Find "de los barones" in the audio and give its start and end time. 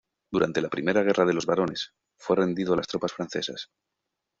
1.25-1.93